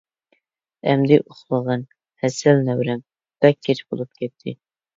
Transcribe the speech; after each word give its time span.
ئەمدى 0.87 1.19
ئۇخلىغىن 1.33 1.83
ھەسەل 2.25 2.65
نەۋرەم، 2.71 3.07
بەك 3.47 3.63
كەچ 3.71 3.87
بولۇپ 3.93 4.21
كەتتى. 4.21 4.59